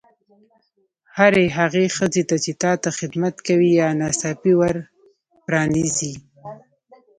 هرې 1.17 1.45
هغې 1.57 1.85
ښځې 1.97 2.23
ته 2.29 2.35
چې 2.43 2.51
تا 2.63 2.71
ته 2.83 2.89
خدمت 2.99 3.35
کوي 3.47 3.71
یا 3.81 3.87
ناڅاپي 3.99 4.53
ور 4.59 4.75
پرانیزي. 5.45 6.13